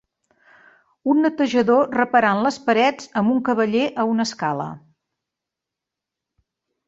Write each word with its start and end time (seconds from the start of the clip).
Un 1.13 1.19
netejador 1.25 1.91
reparant 1.97 2.39
les 2.45 2.57
parets 2.69 3.11
amb 3.21 3.33
un 3.35 3.43
cavaller 3.49 3.83
a 4.05 4.05
una 4.15 4.25
escala. 4.29 4.67